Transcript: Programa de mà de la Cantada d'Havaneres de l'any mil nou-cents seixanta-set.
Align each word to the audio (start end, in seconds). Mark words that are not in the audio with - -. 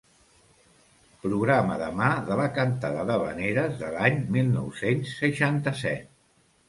Programa 1.25 1.75
de 1.81 1.89
mà 1.99 2.07
de 2.29 2.37
la 2.41 2.47
Cantada 2.55 3.05
d'Havaneres 3.11 3.77
de 3.85 3.93
l'any 3.97 4.19
mil 4.37 4.51
nou-cents 4.59 5.13
seixanta-set. 5.23 6.13